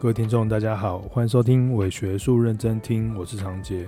[0.00, 3.86] 各位听众，大家好，欢迎收听伪学术认真听，我是长杰。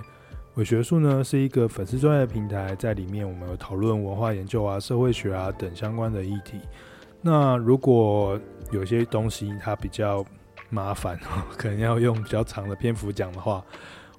[0.53, 6.59] 伪学术呢是一个粉丝专业平台，在里面我们有讨论文化研究啊、社会学啊等相关的议题。
[7.19, 8.39] 那如果
[8.71, 10.23] 有些东西它比较
[10.69, 11.19] 麻烦，
[11.57, 13.65] 可能要用比较长的篇幅讲的话，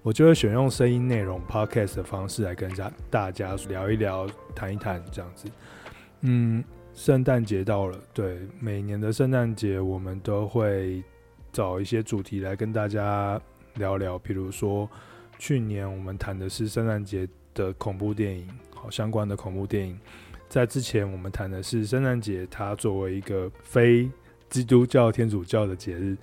[0.03, 5.47] 我就会选用声音内容 podcast 的方式来跟大大家聊一聊、谈一谈这样子。
[6.23, 11.01] 嗯，圣诞节到了，对，每年的圣诞节我们都会。
[11.55, 13.41] 找一些主题来跟大家
[13.77, 14.91] 聊聊，比如说
[15.39, 19.97] 去年我们谈的是圣诞节的恐怖电影，好相关的恐怖电影。
[20.49, 24.11] 在之前我们谈的是圣诞节，它作为一个非
[24.51, 26.17] 基督教天主教的节日，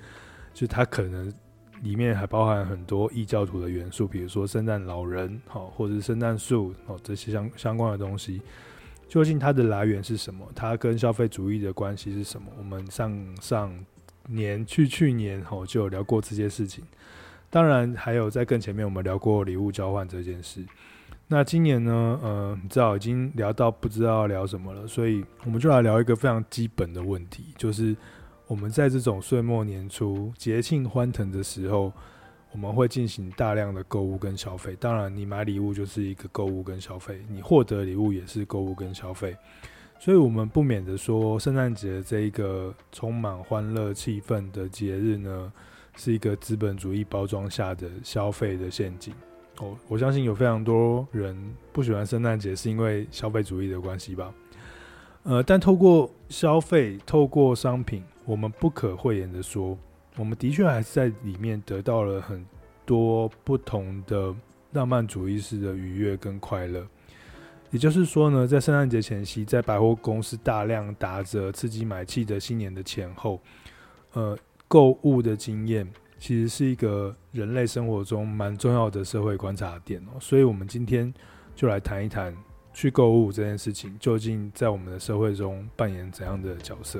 [0.54, 1.34] 就它可能
[1.82, 8.42] 里面还包含很多异教徒的元素，比如说圣诞老人，好或者是圣诞树，哦这些相相关的东西。
[9.08, 10.46] 究竟它的来源是什么？
[10.54, 12.52] 它跟消费主义的关系是什么？
[12.58, 13.74] 我们上上。
[14.32, 16.84] 年去去年吼就有聊过这件事情，
[17.50, 20.66] 当然还有在更前面我们聊过礼物交换这件事。
[21.28, 27.96] 那今年呢，呃，你知道已经聊到不知道聊什么了，所以我们就来聊一个非常基本的问题，就是
[28.48, 31.94] 我们在这种岁末年初节庆欢腾的时候，
[32.52, 34.76] 我们会进行大量的购物跟消费。
[34.78, 39.34] 当然，你买礼物就是一个购物跟消费，你获得礼物也是购物跟消费。
[40.04, 45.54] 所以，我们不免的说，圣诞节这一个充满欢乐气氛的节日呢，
[45.96, 49.14] 是一个资本主义包装下的消费的陷阱。
[49.60, 51.38] 哦，我相信有非常多人
[51.72, 54.34] 不喜欢圣诞节，是因为消费主义的关系吧。
[55.22, 59.78] 呃，但透过消费，透过商品，我们不可讳言的说，
[60.18, 62.44] 我们的确还是在里面得到了很
[62.88, 64.34] 多不同的
[64.72, 66.88] 浪漫主义式的愉悦跟快乐。
[67.72, 73.42] 也就是说呢，在圣诞节前夕，在百货公司大量打折、刺激买气的新年的前后，
[74.12, 80.20] 呃，购物的经验其实是一个人类生活中蛮重要的社会观察点哦。
[80.20, 81.12] 所以，我们今天
[81.56, 82.36] 就来谈一谈
[82.74, 87.00] 去购物这件事情，究竟在我们的社会中扮演怎样的角色。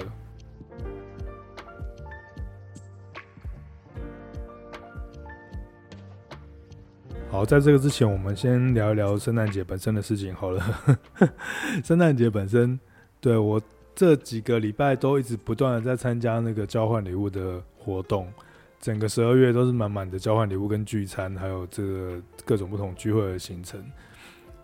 [7.32, 10.62] 好，在这个之前，我们先聊一聊圣诞节本身的事情好了。
[11.82, 12.78] 圣诞节本身，
[13.22, 13.60] 对，我
[13.96, 18.28] 这几个礼拜都一直不断的在参加那个交换礼物的活动，
[18.82, 23.82] 整个十二月都是满满的交换礼物跟聚餐，还有这个各种不同聚会的行程。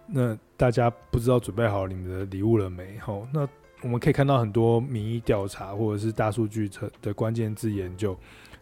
[0.05, 2.99] 那大家不知道准备好你们的礼物了没？
[2.99, 3.47] 吼，那
[3.81, 6.69] 我们可以看到很多民意调查或者是大数据
[7.01, 8.17] 的关键字研究，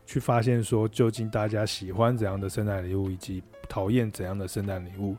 [0.05, 5.15] 去发现说究竟大家喜欢怎样的圣诞礼物，以及讨厌怎样的圣诞礼物？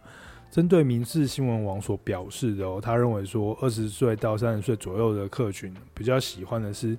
[0.49, 6.97] 针对民视新闻网所表示的哦，他认为说，二十岁到三十岁左右的客群比较喜欢的是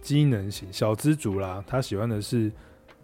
[0.00, 2.50] 机能型小资族啦，他喜欢的是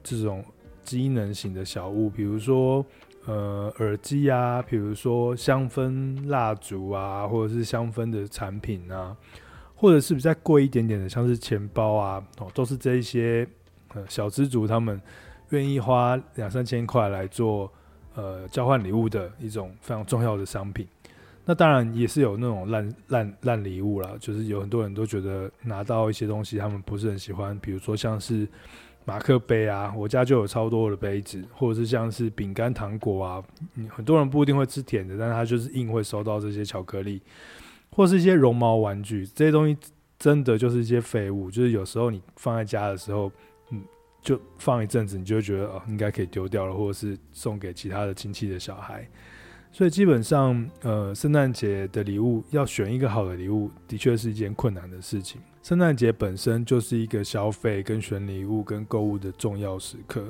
[0.03, 0.43] 这种
[0.85, 2.87] 机能型的小物，比如说
[3.27, 9.15] 呃耳机啊，比如说香氛蜡烛啊，或者是香氛的产品啊，
[9.75, 13.47] 或者是比较贵一点点的，像是钱包啊，哦，都是这一些
[13.95, 14.99] 呃小资族他们。
[15.53, 17.71] 愿意花两三千块来做
[18.15, 20.87] 呃交换礼物的一种非常重要的商品，
[21.45, 28.47] 那当然也是有那种烂烂烂礼物啦，就是有很多人都觉得拿到一些东西他们不是很喜欢，比如说像是
[29.05, 33.43] 马克杯啊，我家就有超多的杯子，或者是像是饼干糖果啊，
[33.89, 37.21] 很多人不一定会吃甜的，但是他就是硬会收到这些巧克力，
[37.91, 39.77] 或是一些绒毛玩具，这些东西
[40.19, 43.31] 真的就是一些废物，就是有时候你放在家的时候，
[44.23, 49.07] 就放一阵子，你就觉得哦，应该可以丢掉了，或者是送给其他的亲戚的小孩。
[49.73, 55.41] 所以基本上，呃，圣诞节的礼物要选一个好的礼物，的确是一件困难的事情。
[55.63, 60.25] 圣诞节本身就是一个消费、跟选礼物、跟购物的重要时刻。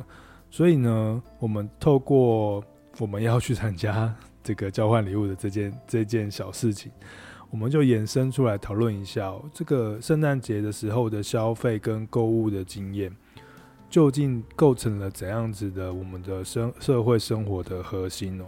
[0.48, 2.64] 所以呢，我们透过
[2.98, 4.14] 我们要去参加
[4.44, 6.92] 这个交换礼物的这件 这件小事情，
[7.50, 13.10] 我们就延伸出来讨论一下哦，这个圣诞节的时候的消费跟购物的经验。
[13.92, 18.46] 究竟构成了怎样子的我们的生社会生活的核心哦？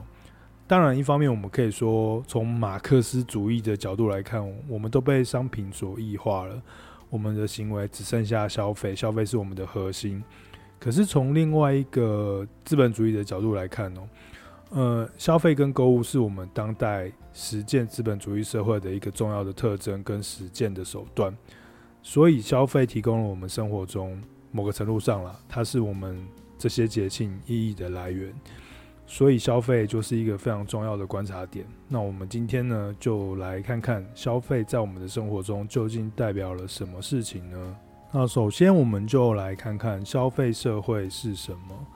[0.66, 6.62] 当然，一方面我们可以说，从马克思主义的角度来看，我们都被商品所异化了，
[7.10, 10.24] 我们的行为只剩下消费，消费是我们的核心。
[10.80, 14.08] 可是从另外一个资本主义的角度来看哦，
[14.70, 21.36] 呃，消费跟购物是我们当代实践资本主义社会的一个重要的特征跟实践的手段，
[22.02, 24.18] 所以消费提供了我们生活中。
[24.54, 26.24] 某个程度上了，它是我们
[26.56, 28.32] 这些节庆意义的来源，
[29.04, 31.66] 所以消费就是一个非常重要的观察点。
[31.88, 37.76] 那我们今天呢，就来看看消费在我们的生活中究竟代表了什么事情呢？
[38.12, 41.86] 那首先，我们就来看看消费社会是什么。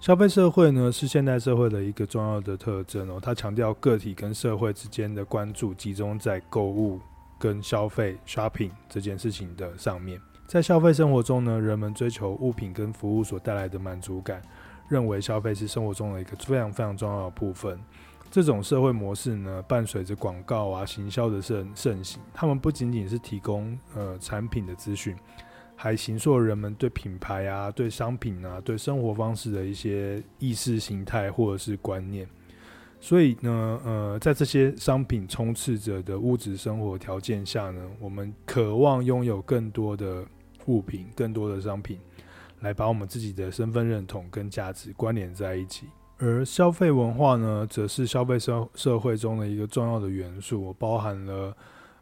[0.00, 3.20] 消费社会呢，是现代社会的一个重要的特征哦。
[3.22, 7.00] 它强调个体跟社会之间的关注集中在购物
[7.38, 10.20] 跟消费 （shopping） 这件事情的上面。
[10.48, 14.40] 在消费生活中呢，人们追求物品跟服务所带来的满足感，
[14.88, 17.78] 认为消费是生活中的一个非常非常重要的部分。
[18.30, 25.14] 这种社会模式呢，伴随着广告啊、行销的盛盛行，他们不仅仅是提供呃产品的资讯，
[25.76, 32.26] 还形塑人们对品牌啊、对商品啊、对生活方式的一些意识形态或者是观念。
[33.00, 40.24] 所以呢，呃，在这些商品充斥着的物质生活条件下呢，我们渴望拥有更多的
[40.68, 41.98] 物品、更多的商品，
[42.60, 45.86] 来把我们自己的身份认同跟价值关联在一起。
[46.18, 51.56] 而消费文化呢，则是消费社社会中的一个重要的元素，包含了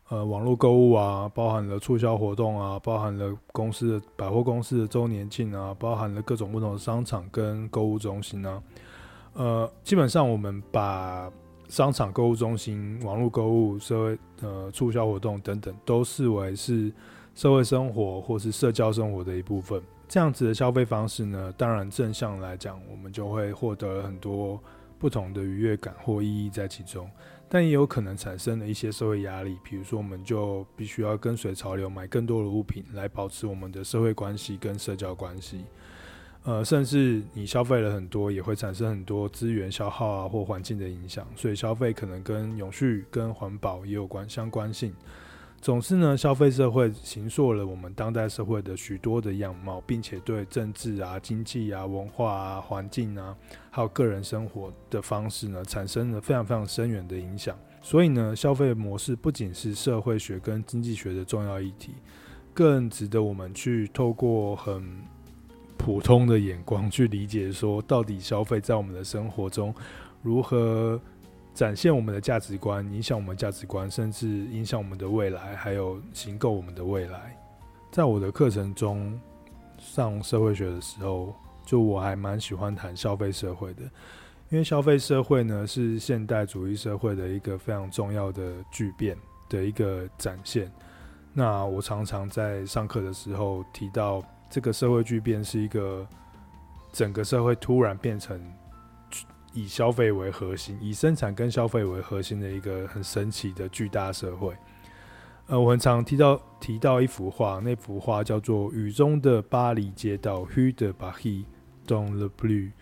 [0.08, 8.62] 呃网络购物啊，包含了促销活动啊，包含了公司的百货公司的周年庆啊，包含了各种不同的商场跟购物中心啊。
[9.34, 11.30] 呃，基本上我们把
[11.68, 16.90] 商场、购物中心、网络购物、社会呃促销活动等等，都视为是
[17.36, 19.80] 社会生活或是社交生活的一部分。
[20.08, 24.60] 这样子的消费方式呢，当然正向来讲，我们就会获得很多
[24.98, 27.10] 不同的愉悦感或意义在其中，
[27.48, 35.64] 但也有可能产生了一些社会压力，比如说我们就必须要跟随潮流买更多的物品来保持我们的社会关系跟社交关系，
[36.44, 44.94] 呃，甚至你消费了很多，也会产生很多资源消耗啊或环境的影响，所以消费可能跟永续跟环保也有关相关性。
[45.60, 53.36] 总之呢，消费社会形塑了我们当代社会的许多的样貌，并且对政治啊、经济啊、文化啊、环境啊，
[53.70, 57.58] 还有个人生活的方式呢，产生了非常非常深远的影响。
[57.82, 61.94] 所以呢，消费模式不仅是社会学跟经济学的重要议题，
[62.54, 64.98] 更值得我们去透过很
[65.76, 69.74] 普通的眼光去理解，说到底消费在我们的生活中
[70.22, 71.00] 如何。
[71.56, 77.34] 展现我们的价值观，影响我们价值观，甚至影响我们的未来，还有形构我们的未来。
[77.90, 79.18] 在我的课程中
[79.78, 83.84] 上社会学的时候，就我还蛮喜欢谈消费社会的，
[84.50, 89.16] 因为消费社会呢是现代主义社会的一个非常重要的巨变
[89.48, 90.70] 的一个展现。
[91.32, 96.06] 那我常常在上课的时候提到，这个社会巨变是一个
[96.92, 98.38] 整个社会突然变成。
[99.56, 104.54] 以消费为核心，以生产跟消费为核心的一个很神奇的巨大社会。
[105.46, 111.44] 呃，我很常提到提到一幅画，那幅画叫做《雨中的巴黎街道》（Rue de Paris
[111.86, 112.72] dans la pluie）。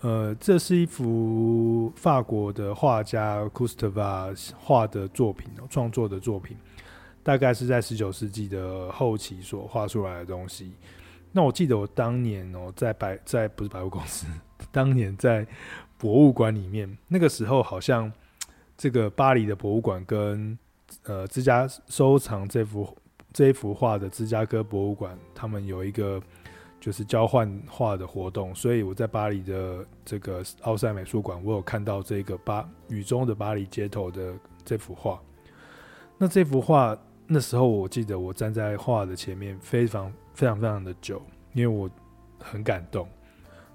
[0.00, 6.56] 呃，这是一幅法国的画家 c u s t a v a 画的作品，创作的作品，
[7.22, 10.72] 大概是在十九世纪的后期所画出来的东西。
[11.32, 14.26] 那我记得我当年哦，在百在不是百货公司，
[14.72, 15.46] 当年在。
[15.98, 18.12] 博物馆里面，那个时候好像
[18.76, 20.58] 这个巴黎的博物馆跟
[21.04, 22.96] 呃芝加收藏这幅
[23.32, 26.22] 这一幅画的芝加哥博物馆，他们有一个
[26.80, 34.34] 就是交换画的活动，所以我在巴黎的这个奥赛美术馆，我有看到这个巴雨中的巴黎街头的
[34.64, 35.20] 这幅画。
[36.18, 36.96] 那这幅画
[37.26, 41.20] 那时候我记得我站在画的前面，非常非常非常的久，
[41.54, 41.90] 因为我
[42.38, 43.08] 很感动。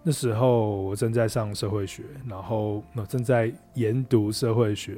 [0.04, 4.98] 那时候我正在上社会学，然后正在研读社会学，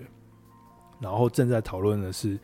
[1.01, 2.39] 然后正在讨论的是，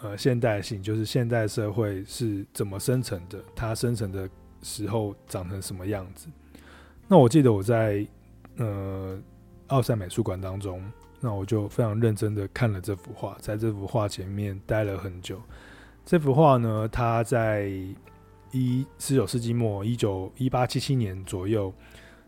[0.00, 4.30] 呃，现代性，就是现代社会是怎么生成的，它生成的
[4.62, 6.28] 时候长成什么样子。
[7.08, 8.06] 那我记得我在
[8.58, 9.18] 呃
[9.66, 10.80] 奥赛美术馆当中，
[11.20, 15.42] 那我就非常认真的看了这幅画，在这幅画前面待了很久。
[16.06, 17.72] 这幅画呢，它在。
[18.52, 21.72] 一十九世纪末，一九一八七七年左右，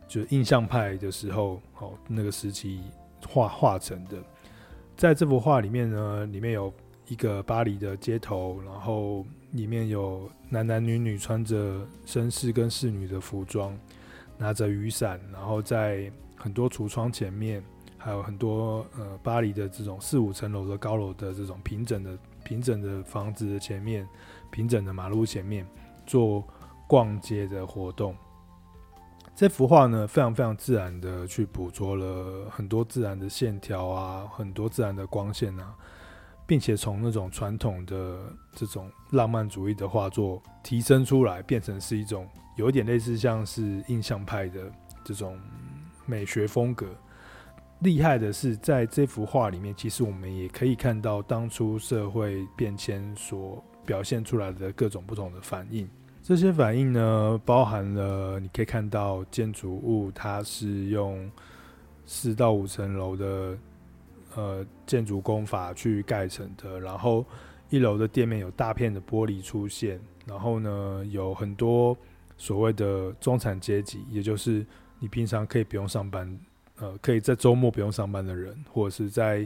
[0.07, 2.81] 就是印象派的时候，哦，那个时期
[3.29, 4.23] 画画成的。
[4.97, 6.73] 在这幅画里面呢，里面有
[7.09, 13.75] 一个巴黎的街头，然后里面有男男女女穿着绅士跟侍女的服装，
[14.37, 17.65] 拿着雨伞，然后在很多橱窗前面，
[17.97, 24.07] 还有很多呃巴黎的这种四五层楼的高楼的这种平整的平整的房子的前面，
[24.51, 25.67] 平整的马路前面。
[26.11, 26.45] 做
[26.89, 28.17] 逛街的活动，
[29.37, 35.73] 这幅画呢，非常非常自然的去捕捉了很多自然的线条啊，很多自然的光线啊，
[36.49, 38.19] 并且从那种传统的
[38.57, 44.69] 这种浪漫主义的画作提升出来，变成是一种有一点类似像是印象派的
[45.05, 45.39] 这种
[46.07, 46.89] 美学风格。
[47.83, 55.89] 厉害的是，在这幅画里面，其实我们也可以看到当初社会变迁所表现出来的各种不同的反应。
[56.31, 61.29] 这些反应呢，包含了你可以看到建筑物，它是用
[62.07, 63.59] 四到五层楼的
[64.37, 67.27] 呃建筑工法去盖成的，然后
[67.69, 71.99] 一楼的店面有大片的玻璃出现，然后呢，有很多
[72.37, 74.65] 所谓的中产阶级，也就是
[75.01, 76.39] 你平常可以不用上班，
[76.79, 79.45] 呃，可以在周末不用上班的人，或者是在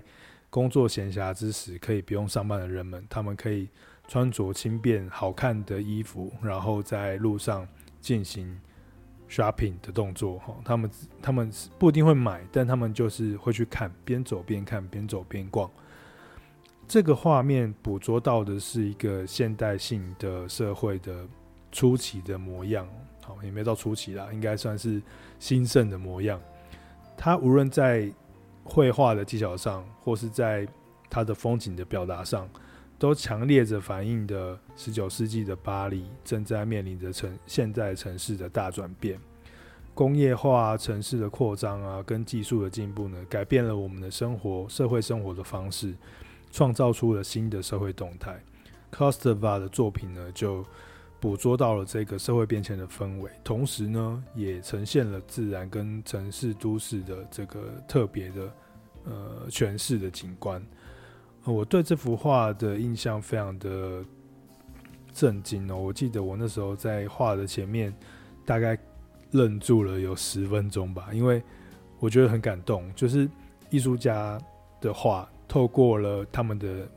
[0.50, 3.70] 工作闲暇之时可以不用上班的人们，他们可以。
[4.06, 7.66] 穿着轻便好看的衣服，然后在路上
[8.00, 8.60] 进行
[9.28, 10.38] shopping 的动作。
[10.40, 10.90] 哈，他们
[11.22, 15.70] 他们不一定会买，但他们就是会去看，边走边看，边走边逛。
[16.86, 21.26] 这个画面捕捉到的是一个现代性的社会的
[21.72, 22.86] 初期的模样。
[23.22, 25.02] 好，也没到初期啦，应该算是
[25.38, 26.38] 兴盛的模样。
[27.16, 28.12] 他无论在
[28.64, 30.68] 绘画的技巧上，或是在
[31.08, 32.46] 他的风景的表达上。
[32.98, 39.18] 都强烈着反映的十九世纪的巴黎正在面临着城现在城市的大转变，
[39.92, 45.94] 工业化、城市的扩张啊，跟技术的进步呢，改变了我们的生活、社会生活的方式，
[46.50, 48.42] 创造出了新的社会动态。
[48.92, 50.64] Costa 的作品呢，就
[51.20, 58.52] 捕捉到了这个社会变迁的氛围，同时呢，也呈现了自然跟城市都市的这个特别的
[59.04, 60.64] 呃诠释的景观。
[61.52, 64.02] 我对这幅画的印象非常的
[65.12, 65.76] 震惊哦！
[65.76, 67.94] 我记得我那时候在画的前面，
[68.46, 68.78] 大概
[69.32, 71.42] 愣住了有十分钟吧，因为
[71.98, 72.90] 我觉得很感动。
[72.94, 73.28] 就是
[73.68, 74.40] 艺术家
[74.80, 76.88] 的画，透过了他们的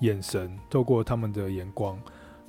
[0.00, 2.00] 眼神，透过他们的眼光，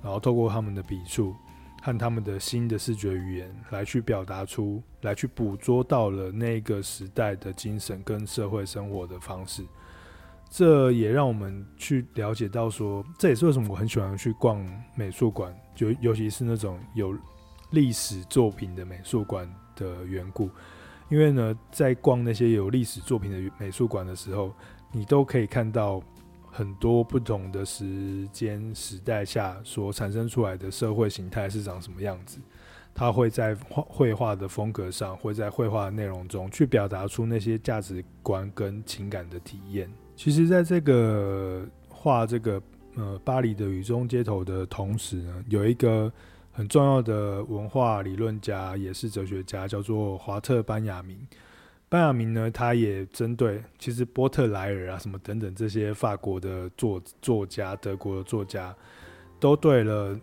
[0.02, 1.36] 然后透过他们的笔触
[1.82, 9.62] 和他们的新的视觉语言，来去表达出来，去捕捉到了那个时代的精神跟社会生活的方式。
[10.50, 14.64] 这也让我们去了解到说，这也是为什么我很喜欢去逛
[14.96, 17.18] 美术馆，就尤其是那种有
[17.72, 20.50] 历史作品的美术馆的缘故。
[21.10, 24.54] 因为呢，在逛那些有历史作品的美术馆的时候，
[24.92, 26.02] 你都可以看到
[26.52, 32.40] 很多不同的时间时代下所产生出来的社会形态是长什么样子。
[32.96, 39.92] 它会在画绘画的风格上，会在绘画的内容中去表达出那些价值观跟情感的体验。
[40.16, 42.62] 其实，在这个画这个
[42.96, 46.10] 呃巴黎的雨中街头的同时呢，有一个
[46.52, 51.18] 很重要的文化理论家，也是哲学家，叫做华特班亚明。
[51.90, 58.74] 班亚明呢，他也针对其实波特莱尔啊什么等等这些法国的作作家、德国的作家，
[59.40, 60.18] 都对了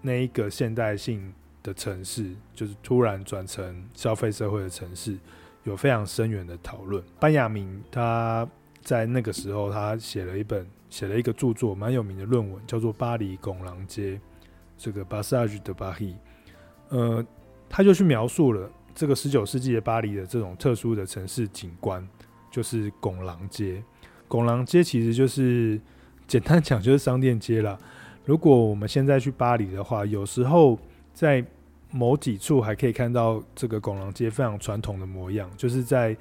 [0.00, 5.18] 那一个现代性的城市，就是突然转成消费社会的城市，
[5.64, 7.02] 有非常深远的讨论。
[7.18, 8.48] 班亚明他。
[8.84, 14.16] 在那个时候，他写了一本，写了一个著作，蛮有名的论文，叫做《巴黎拱廊街》，
[14.76, 16.14] 这个 Passage de Paris。
[16.90, 17.24] 呃，
[17.66, 22.06] 他就去描述了这个十九世纪的巴黎的这种特殊的城市景观，
[22.50, 23.82] 就是拱廊街。
[24.28, 25.80] 拱廊街其实就是
[26.26, 27.78] 简单讲就是商店街啦。
[28.26, 30.78] 如果我们现在去巴黎的话，有时候
[31.14, 31.42] 在
[31.90, 36.14] 某几处还可以看到这个拱廊街非常传统的模样，就是在。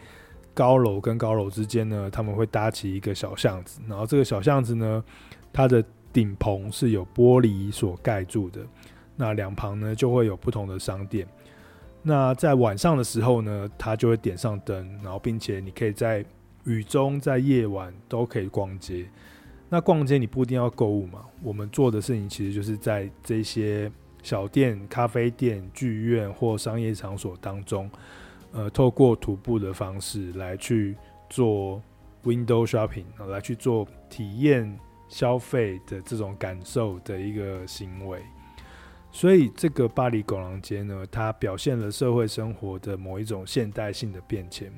[0.54, 5.04] 高楼跟高楼之间呢，他们会搭起一个小巷子，然后这个小巷子呢，
[5.52, 8.62] 它的顶棚是有玻璃所盖住的，
[9.16, 11.28] 那两旁呢就会有不同的商店。
[12.04, 16.24] 那在晚上的时候呢，它就会点上灯，然后并且你可以在
[16.66, 19.10] 雨中、在夜晚都可以逛街。
[19.70, 23.92] 那逛街你不一定要购物嘛，我们做的事情其实就是在这些
[24.22, 27.90] 小店、咖啡店、剧院或商业场所当中。
[28.54, 30.96] 呃，透过徒步的方式来去
[31.30, 31.82] 做
[32.24, 34.80] window shopping，来去做体验
[35.10, 38.22] 消费的这种感受的一个行为。
[39.12, 44.72] 所以，这个巴黎拱廊街呢，它表现了社会生活的某一种现代性的变迁。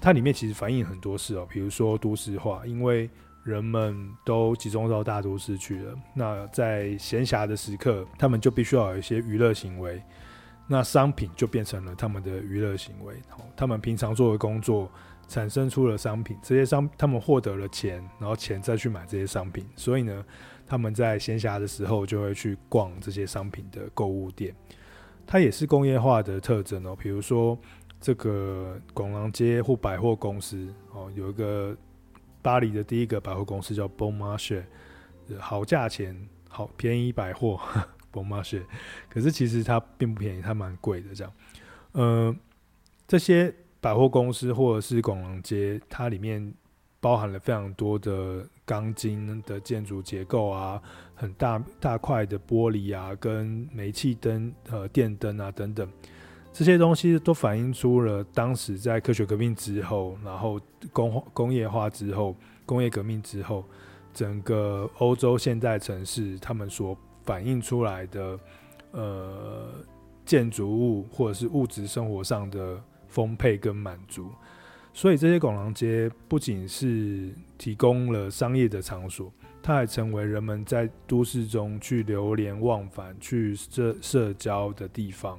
[0.00, 3.08] 它里面其实反映很多事哦，比如说都市化，因为
[3.44, 10.02] 人们都集中到大都市去了，那在闲暇的时刻，他们就必须要有一些娱乐行为。
[10.70, 13.14] 那商品就变成了他们的娱乐行为，
[13.56, 14.88] 他们平常做的工作
[15.26, 20.22] 产生出了商品，这些商他们获得了钱，然后钱再去买这些商品，所以呢，
[20.66, 24.54] 他们在闲暇的时候就会去逛这些商品的购物店。
[25.26, 27.58] 它也是工业化的特征哦，比如说
[27.98, 31.74] 这个拱廊街或百货公司哦，有一个
[32.42, 34.62] 巴黎的第一个百货公司叫 Bon Marché，
[35.38, 36.14] 好价钱，
[36.48, 37.58] 好便宜百货。
[39.08, 41.14] 可是其实它并不便宜，它蛮贵的。
[41.14, 41.32] 这样，
[41.92, 42.36] 呃，
[43.06, 46.52] 这些百货公司或者是拱廊街，它里面
[47.00, 50.82] 包含了非常多的钢筋的建筑结构啊，
[51.14, 55.88] 很大大块的玻璃啊，跟煤气灯、呃电灯啊等等，
[56.52, 60.60] 这些东西都反映出了当时在科学革命之后，然后
[60.92, 63.64] 工工业化之后，工业革命之后，
[64.12, 66.98] 整个欧洲现代城市他们所
[67.28, 68.40] 反映出来的
[68.92, 69.68] 呃
[70.24, 74.30] 建筑物或者是物质生活上的丰沛跟满足。
[74.94, 79.30] 所以这些拱廊街不仅是提供了商业的场所，
[79.62, 85.38] 它还成为人们在都市中去流连忘返、去社社交的地方。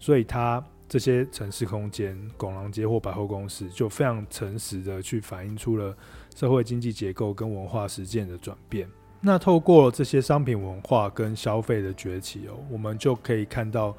[0.00, 5.96] 所以它这些城市空间、拱廊街或百货公司，就非常诚实的去反映出了
[6.34, 8.88] 社会经济结构跟文化实践的转变。
[9.22, 13.96] 那透过这些商品文化跟消费的崛起哦，我们就可以看到。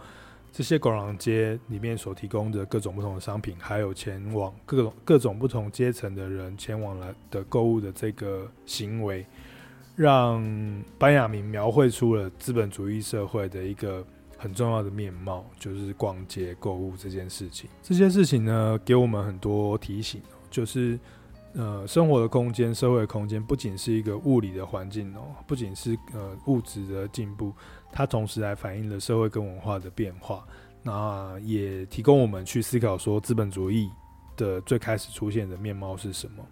[0.56, 9.25] 这些广廊街里面所提供的各种不同的商品，还有前往各种各种不同阶层的人前往来的购物的这个行为，
[9.96, 10.39] 让
[11.00, 14.06] 班雅明描绘出了资本主义社会的一个
[14.38, 17.68] 很重要的面貌，就是逛街购物这件事情。
[17.82, 21.00] 这件事情呢，给我们很多提醒，就是
[21.53, 27.53] 呃，生活的空间、社会的空间，不仅是一个物理的环境哦，不仅是呃物质的进步。
[27.91, 30.43] 它同时还反映了社会跟文化的变化，
[30.81, 33.89] 那也提供我们去思考说资本主义
[34.36, 36.43] 的最开始出现的面貌是什么。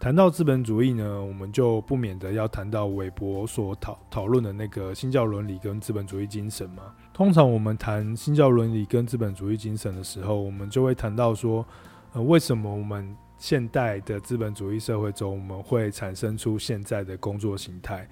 [0.00, 6.92] 谈到资本主义呢，我们就不免得要谈到韦伯所讨讨论的那个新教伦理跟资本主义精神嘛。
[7.12, 11.64] 通常我们谈新教伦理跟资本主义精神的时候，我们就会谈到说，
[12.14, 18.08] 呃，为什么我们现代的资本主义社会中，我们会产生出现在的工作形态？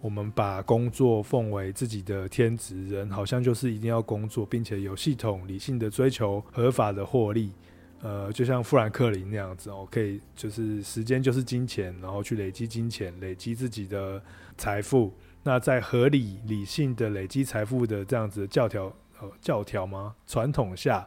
[0.00, 7.52] 我们把工作奉为自己的天职，人好像就是一定要工作，并且有系统、理性的追求合法的获利。
[8.00, 14.22] 呃，就像富兰克林那样子哦，可以就是时间就是金钱，然后去累积金钱，累积自己的
[14.56, 15.12] 财富。
[15.42, 20.14] 那在合理、理性的累积财富的这样子的教条呃教条吗？
[20.26, 21.06] 传统下，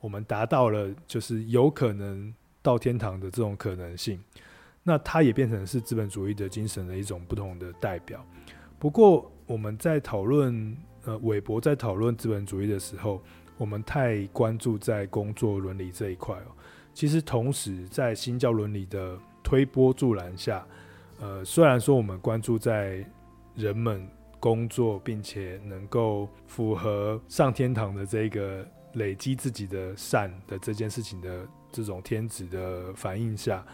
[0.00, 4.18] 我们达到了就是有可能到天堂的这种可能性。
[4.84, 8.24] 那它也变成是资本主义的精神的一种不同的代表。
[8.78, 13.22] 不过，我们在讨论呃，韦伯在讨论资本主义的时候，
[13.58, 16.50] 我们太关注在工作伦理这一块哦。
[16.92, 20.66] 其实，同时在新教伦理的推波助澜下，
[21.20, 23.04] 呃，虽然说我们关注在
[23.54, 24.04] 人们
[24.40, 33.64] 工作并且能够符合上天堂的这个累积自己的善的这件事情的这种天子的反应下。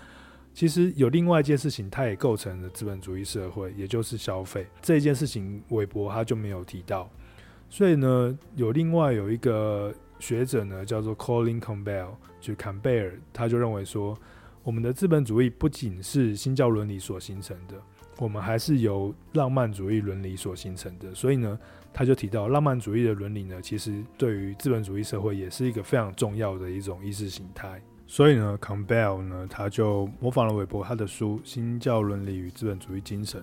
[0.55, 7.09] 其实有另外一件事情，它也构成了资本主义社会，也就是消费这件事情，韦伯他就没有提到。
[7.69, 12.09] 所以呢，有另外有一个学者呢，叫做 Colin Campbell，
[12.41, 14.19] 就坎贝尔，他就认为说，
[14.65, 17.77] 我们的资本主义不仅是新教伦理所形成的，
[18.19, 21.15] 我们还是由浪漫主义伦理所形成的。
[21.15, 21.57] 所以呢，
[21.99, 27.83] 他就提到浪漫主义的伦理呢，其实对于资本主义社会也是一个非常重要的一种意识形态。
[28.07, 33.41] 所以呢，Campbell 呢，他就模仿了韦伯他的书《新教伦理与资本主义精神》。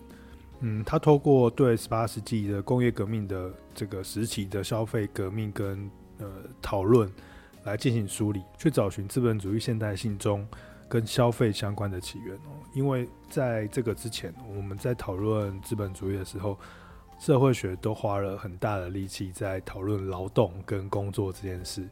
[0.61, 6.25] 嗯，他透过对十八世纪的工业革命的这个时期的消费革命跟呃
[6.61, 7.11] 讨论
[7.65, 10.47] 来进行梳理，去找寻资本主义现代性中
[10.87, 12.55] 跟消费相关的起源哦。
[12.73, 16.57] 因为在这个之前，我们在讨论资本主义的时候，
[17.19, 21.87] 社会学都花了很大的力气在讨论劳动跟工作这件事。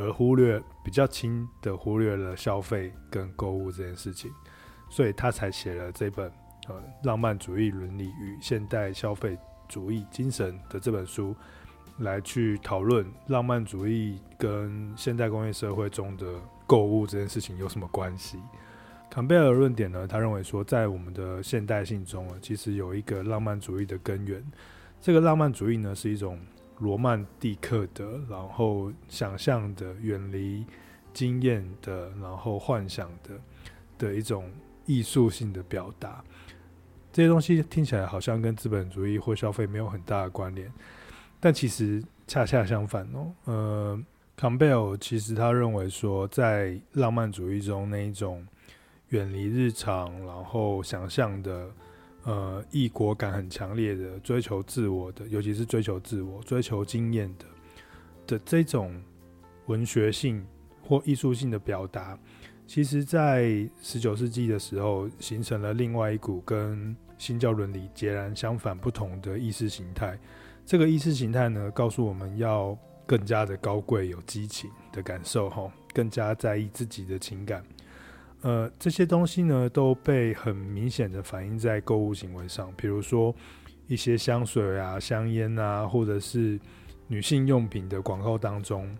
[0.00, 4.30] 而忽略比较轻的忽略了消费跟购物这件事情，
[4.88, 6.30] 所以他才写了这本
[6.68, 9.36] 呃浪漫主义伦理与现代消费
[9.68, 11.34] 主义精神的这本书，
[11.98, 18.38] 来去讨论浪漫主义跟现代工业社会中的购物这件事情有什么关系。
[19.10, 24.44] 坎贝尔论点呢，他认为说，在我们的现代性中啊，其实有一个浪漫主义的根源，
[25.00, 26.38] 这个浪漫主义呢是一种。
[26.80, 30.64] 罗曼蒂克的，然后想象的，远离
[31.12, 33.34] 经验的，然后幻想的
[33.98, 34.48] 的一种
[34.86, 36.22] 艺术性的表达。
[37.12, 40.72] 这些东西听起来好像跟资本主义或消费没有很大的关联，
[41.40, 43.32] 但其实恰恰相反哦。
[43.46, 44.00] 呃，
[44.36, 48.46] 坎贝尔其实他认为说，在浪漫主义中那一种
[49.08, 51.70] 远离日常，然后想象的。
[52.24, 57.46] 呃，异国感很强烈的追求自我的，尤其是追求自我、追求经验的
[58.26, 59.00] 的这种
[59.66, 60.44] 文学性
[60.82, 62.18] 或艺术性的表达，
[62.66, 70.18] 其实在十九世纪的时候，形成了另外一股跟新教伦理截然相反不同的意识形态。
[70.66, 77.64] 这个意识形态呢，告诉我们要更加的高贵、有激情的感受，哈，更加在意自己的情感。
[78.42, 83.34] 呃，这些东西呢都被很明显的反映在购物行为上，比如说
[83.88, 86.56] 一些香水啊、香烟啊，或者是
[87.08, 88.96] 女性用品的广告当中，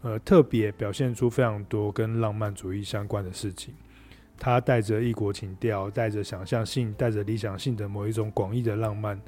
[0.00, 3.74] 呃，特别表现出非常多跟浪漫主义相关的事情。
[4.38, 9.20] 它带着异国情调，带着想象性，带着理想性的某一种广义的浪漫，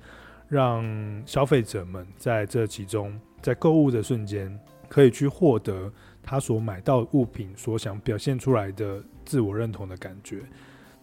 [0.48, 0.82] 让
[1.26, 5.92] 消费者们在这其中，在购物的瞬间，可以去获得
[6.22, 9.04] 他所买到物品所想表现出来的。
[9.24, 10.40] 自我认同的感觉，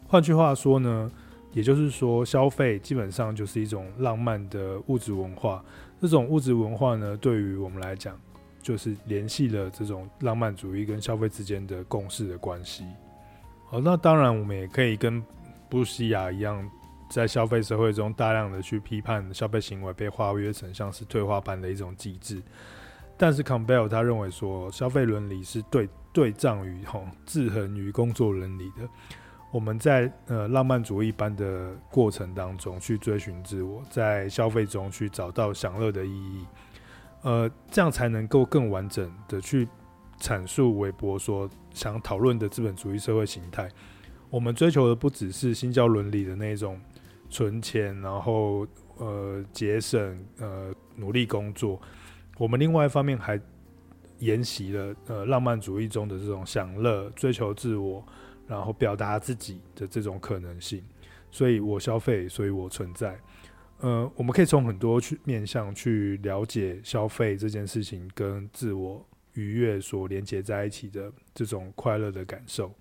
[0.08, 1.12] 换句话说呢，
[1.54, 5.64] 也就是说，消费基本上就是一种浪漫的物质文化。
[6.02, 8.20] 这种物质文化呢，对于我们来讲，
[8.62, 12.86] 就是联系了这种浪漫主义跟消费之间的共识的关系。
[13.66, 15.24] 好，那当然，我们也可以跟
[15.70, 16.70] 布西亚一样，
[17.10, 22.42] 在消费社会中大量的去批判消费行为被划约成像是退化般的一种机制。
[23.18, 25.90] 但是，Campbell 他认为说，消费伦理是对。
[26.18, 28.90] 对仗于吼，制衡于工作伦理的，
[29.52, 36.44] 我们在呃浪漫主义般的过程当中去追寻自我，在消费中去找到享乐的意义，
[37.22, 39.68] 呃，这样才能够更完整的去
[40.20, 43.70] 阐述韦伯所想讨论的资本主义社会形态。
[44.32, 46.82] 我们追求的不只是新教伦理的那种
[47.30, 51.80] 存钱，然后呃节省，呃努力工作，
[52.40, 53.40] 我们另外一方面还。
[54.20, 58.04] 沿袭了呃浪漫主义中的这种享乐、追求自我，
[58.48, 60.84] 然后表达自己的这种可能性。
[61.30, 63.20] 所以我消费，所以我存在。
[63.80, 72.74] 呃，我们可以从很多去面向去了解消费这件事情跟自我愉悦所连接在一起的这种快乐的感受。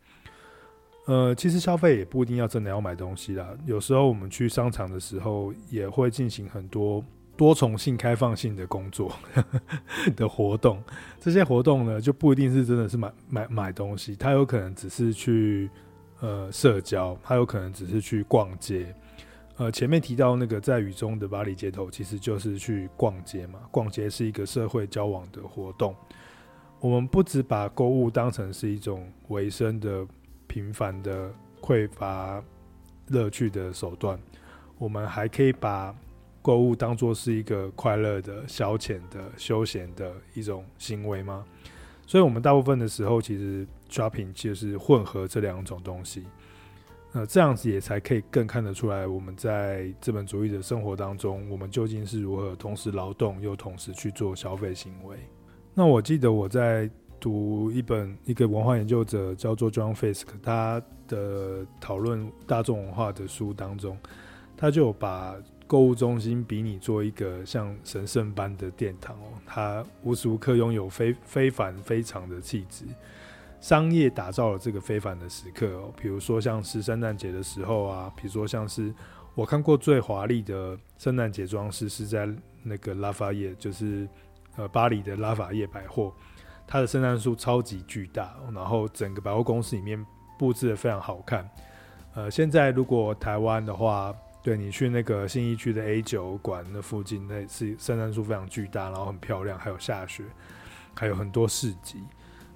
[1.06, 7.04] 呃，其实消费也不一定要真的要买东西啦，有时候我们去商场的时候也会进行很多。
[7.36, 9.14] 多重性开放性的工作
[10.16, 10.82] 的活动，
[11.20, 15.68] 这些活动呢，就不一定是真的是买买买东西，它有可能只是去
[16.20, 18.94] 呃社交，它有可能只是去逛街。
[19.58, 23.60] 呃，前面提到那个在雨中的巴黎街头，其实就是去逛街嘛。
[23.70, 25.94] 逛街是一个社会交往的活动。
[26.80, 30.06] 我们不只把购物当成是一种维生的
[30.46, 32.42] 平凡的匮乏
[33.08, 34.18] 乐趣的手段，
[34.78, 35.94] 我们还可以把。
[36.46, 41.44] 购物当做是一个快乐的、消遣的、休闲的一种行为吗？
[42.06, 46.22] 所以，我们大部分的时候，其实 shopping 就是混合这两种东西。
[47.14, 55.16] 呃，这样子也才可以更看得出来，我们在资本主义的生活当中，我们究竟是如何同时劳动又同时去做消费行为。
[55.74, 63.98] 那我记得我在读一本一个文化研究者叫做 John Fisk，他的讨论大众文化的书当中，
[64.56, 65.34] 他就把。
[65.66, 72.84] 购物中心比拟做一个像神圣般的殿堂哦，它无时无刻拥有非非凡非常的气质。
[73.60, 78.94] 商业打造了这个非凡的时刻哦，比如说像是圣诞节的时候啊，比如说像是
[79.34, 82.28] 我看过最华丽的圣诞节装饰是在
[82.62, 84.08] 那个拉法叶，就是
[84.54, 86.12] 呃巴黎的拉法叶百货，
[86.64, 90.04] 它的圣诞树超级巨大，然后整个百货公司里面
[90.38, 91.48] 布置得非常好看。
[92.14, 94.14] 呃，现在如果台湾的话。
[94.46, 100.22] 对，你去那个信义区的 A 酒馆那附近，那是圣诞树非常巨大，然后很漂亮，还有下雪，
[100.94, 101.98] 还有很多市集，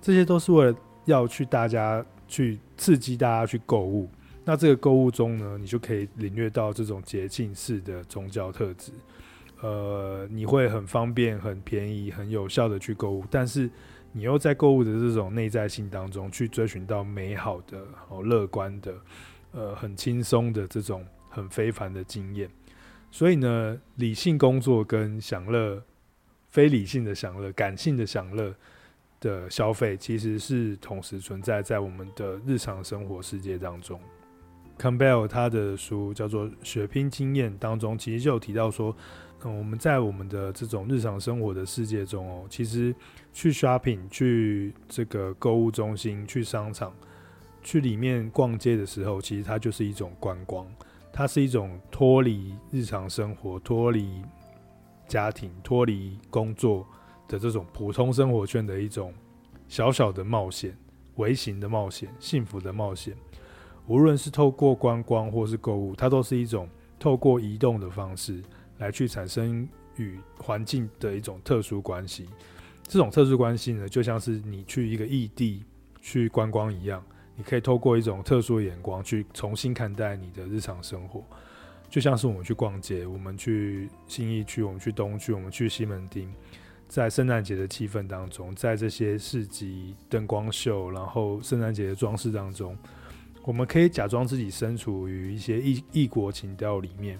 [0.00, 4.08] 这些都是为了要去大家去刺激大家去购物。
[4.44, 8.92] 那这个购物中呢，你就可以领略到这种节庆式的宗教特质。
[9.60, 13.68] 呃，你会很方便、很便宜、很有效的去购物，但是
[14.12, 18.94] 你又在购物的这种内在性当中去追寻到美好的、哦乐观的、
[19.50, 21.04] 呃很轻松的这种。
[21.30, 22.50] 很非凡的经验，
[23.10, 25.82] 所以呢，理性工作跟享乐、
[26.48, 28.54] 非理性的享乐、感性的享乐
[29.20, 33.98] 的消费，其实是同时存在在我们的日常生活世界当中。
[34.76, 38.96] Campbell 他的书叫做《血拼经验》当中，其实就有提到说，
[39.44, 42.94] 嗯，我们在我们的这种日常生活的世界中哦，其实
[43.32, 46.92] 去 shopping、去这个购物中心、去商场、
[47.62, 50.66] 去里面逛街的时候，其实它就是一种观光。
[51.12, 54.22] 它是一种脱离日常生活、脱离
[55.06, 56.86] 家庭、脱离工作
[57.28, 59.12] 的这种普通生活圈的一种
[59.68, 60.76] 小小的冒险、
[61.16, 63.14] 微型的冒险、幸福的冒险。
[63.86, 66.68] 无论是透过观光或是购物，它都是一种
[66.98, 68.42] 透过移动的方式
[68.78, 72.28] 来去产生与环境的一种特殊关系。
[72.84, 75.64] 这种特殊关系呢，就像是你去一个异地
[76.00, 77.04] 去观光一样。
[77.40, 81.24] 你可以透过一种特殊的眼光去重新看待你的日常生活，
[81.88, 86.28] 就像是我们去逛街，我们去信义区，我们去东区，我们去西门町，
[86.86, 92.76] 在圣诞节的气氛当中，在这些市集灯光秀，然后圣诞节的装饰当中，
[93.42, 97.18] 我们可以假装自己身处于一些异异国情调里面，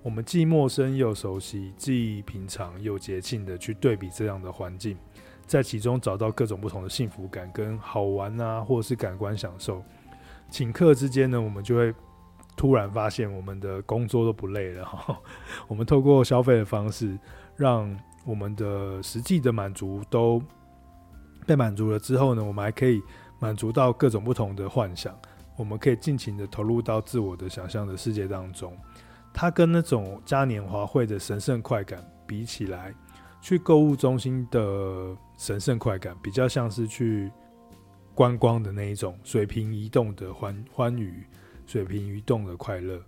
[0.00, 4.96] 我们既陌生又熟悉，既平常又节庆的去对比这样的环境，
[5.46, 9.82] 在其中找到各种不同的幸福感跟好玩啊，或者是感官享受。
[10.50, 11.94] 顷刻之间呢，我们就会
[12.56, 15.18] 突然发现，我们的工作都不累了哈。
[15.68, 17.18] 我们透过消费的方式，
[17.56, 20.42] 让我们的实际的满足都
[21.46, 23.02] 被满足了之后呢，我们还可以
[23.38, 25.16] 满足到各种不同的幻想。
[25.56, 28.76] 我们可以尽情的投入到自我的想象的世界当中。
[29.32, 32.94] 它跟那种嘉年华会的神圣快感比起来，
[33.40, 37.30] 去购物中心的神圣快感比较像是去。
[38.14, 41.22] 观光的那一种水平移动的欢欢愉，
[41.66, 42.98] 水平移动的快乐，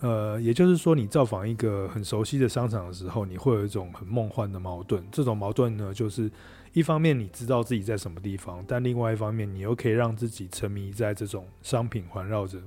[0.00, 5.02] 呃，也就是说，你造访一个很熟悉的商场的时候，你会有一种很梦幻的矛盾。
[5.10, 6.30] 这种矛盾呢，就是
[6.74, 12.58] 一方面你知道自己在什么地方，但另外一方面，你又可以让自己沉迷在这种商品环绕着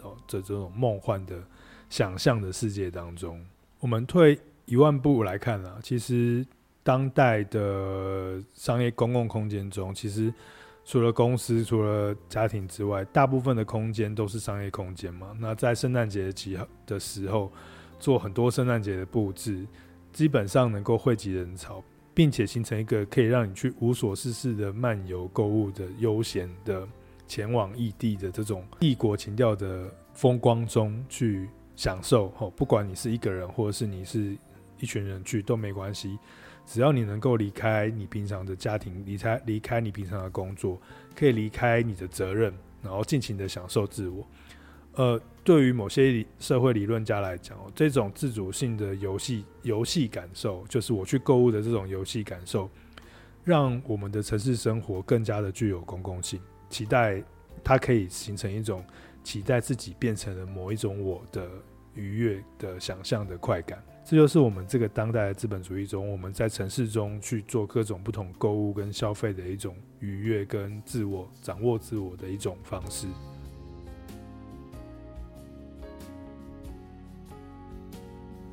[0.00, 1.36] 哦这这种梦幻的
[1.90, 3.44] 想象的世界当中。
[3.78, 6.46] 我们退一万步来看啊，其实
[6.84, 10.32] 当代的商业公共空间中，其实。
[10.86, 15.34] 除了公司、除了家庭之外，大部分的空间都是商业空间嘛。
[15.40, 17.50] 那在圣诞节集的时候，
[17.98, 19.66] 做很多圣诞节的布置，
[20.12, 26.86] 基本上能够汇集人潮，并且形成一个可以让你去无所事事的漫游购物的悠闲的
[27.26, 32.28] 前往异地的这种异国情调的风光中去享受。
[32.32, 34.36] 吼，不管你是一个人，或者是你是
[34.78, 36.18] 一群人去都没关系。
[36.66, 40.80] 只要你能够离开你平常的家庭，离开离开你平常的工作，
[41.14, 44.26] 可以离开你的责任，然后尽情的享受自我。
[44.94, 52.70] 呃，对于某些社会理论家来讲，这种自主性的游戏游戏感受，就是我去购物的这种游戏感受，
[53.42, 56.40] 让我们的城市生活更加的具有公共性。
[56.70, 57.22] 期待
[57.62, 58.84] 它可以形成一种
[59.22, 61.48] 期待自己变成了某一种我的
[61.94, 63.82] 愉悦的想象的快感。
[64.06, 73.06] 这就是我们这个当代的资本主义中，我们在城市中去做各种不同购物跟消费的一种愉悦跟自我掌握自我的一种方式。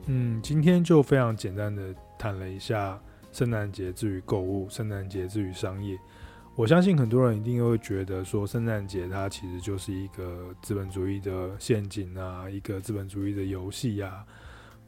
[0.05, 2.97] 嗯，今天就非常简单的谈了一下
[3.33, 5.97] 圣诞节至于购物，圣诞节至于商业。
[6.55, 14.25] 我相信很多人一定会觉得说，圣诞节它其实就是一个资本主义的陷阱啊，一个资本主义的游戏啊。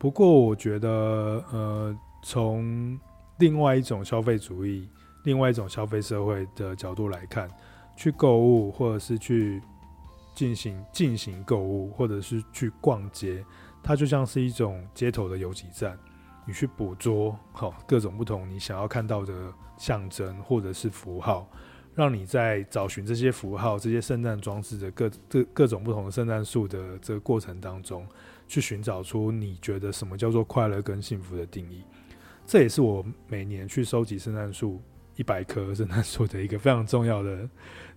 [0.03, 0.89] 不过，我觉得，
[1.53, 2.99] 呃，从
[3.39, 4.89] 另外一种消费主义、
[5.23, 7.49] 另外一种消费社会的角度来看，
[7.95, 9.61] 去购物，或者是去
[10.35, 13.45] 进行进行购物，或者是去逛街，
[13.81, 15.97] 它就像是一种街头的游击战。
[16.45, 19.33] 你去捕捉好各种不同你想要看到的
[19.77, 21.47] 象征或者是符号，
[21.95, 28.05] 让你在找寻这些符号、这些圣诞装置的各各各种不同的圣诞树的这个过程当中。
[28.47, 31.81] 去寻找出你觉得什么叫做快乐跟幸福的定义，
[32.45, 34.81] 这也是我每年去收集圣诞树
[35.15, 37.49] 一百棵圣诞树的一个非常重要的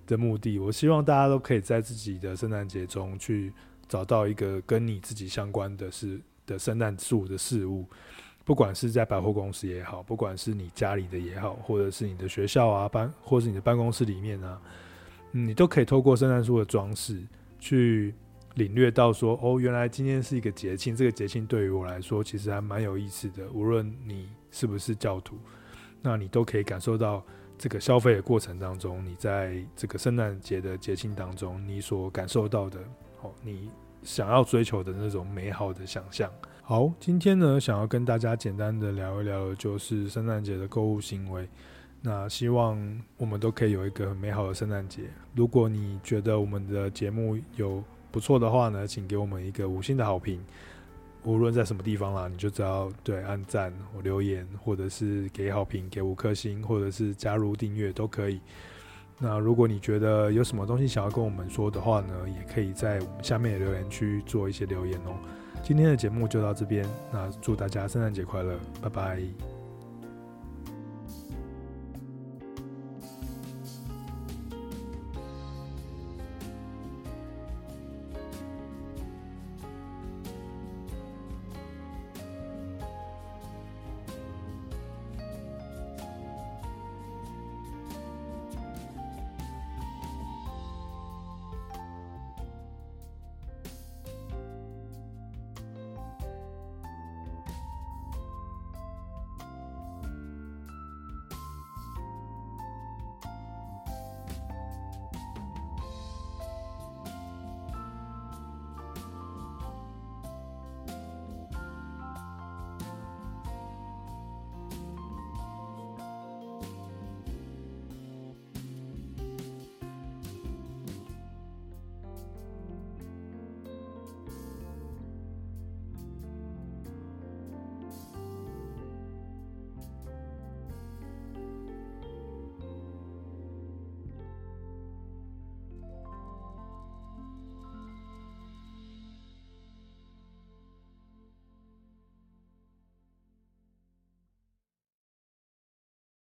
[0.07, 0.59] 的目的。
[0.59, 3.53] 我希望大家都可以在自己的圣诞节中去
[3.89, 7.85] 找到一个跟你自己相关的事的圣诞树的事物，
[8.45, 14.61] 不管是在百货公司也好，不管是你家里的也好，或者是你的学校啊办，或是你的办公室里面啊，
[15.33, 17.23] 你都可以透过圣诞树的装饰
[17.59, 18.15] 去。
[18.57, 23.47] 领略到说哦，原来今天是一个节庆，这个节庆对于我来说其实还蛮有意思的。
[23.53, 25.37] 无论你是不是教徒，
[26.01, 27.23] 那你都可以感受到
[27.59, 32.81] 这个消费的过程当中，你在这个圣诞节的节庆当中，你所感受到的
[33.21, 33.71] 哦，你
[34.03, 36.33] 想要追求的那种美好的想象。
[36.63, 41.47] 好，今天呢，想要跟大家简单的聊一聊，就是圣诞节的购物行为。
[42.01, 42.79] 那希望
[43.19, 45.03] 我们都可以有一个很美好的圣诞节。
[45.35, 47.83] 如果你觉得我们的节目有
[48.17, 50.43] 不错的话呢，请给我们一个五星的好评。
[51.23, 58.41] 无论在什么地方啦，你就只要对按赞或留言，或者是给好评，给五颗星，或者是加入订阅都可以。
[59.19, 65.13] 那如果你觉得有什么东西想要跟我们说的话呢，也可以在我们下面的留言区做一些留言哦。
[65.63, 69.56] 今天的节目就到这边，那祝大家圣诞节快乐，拜拜。